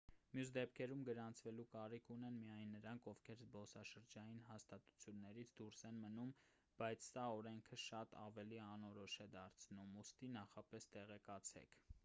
[0.35, 6.31] մյուս դեպքերում գրանցվելու կարիք ունեն միայն նրանք ովքեր զբոսաշրջային հաստատություններից դուրս են մնում
[6.83, 11.83] բայց սա օրենքը շատ ավելի անորոշ է դարձնում ուստի նախապես տեղեկացեք